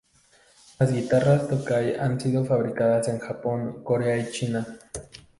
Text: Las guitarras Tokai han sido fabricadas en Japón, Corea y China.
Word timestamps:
Las 0.79 0.91
guitarras 0.91 1.47
Tokai 1.47 1.93
han 1.93 2.19
sido 2.19 2.43
fabricadas 2.43 3.07
en 3.09 3.19
Japón, 3.19 3.83
Corea 3.83 4.17
y 4.17 4.31
China. 4.31 4.79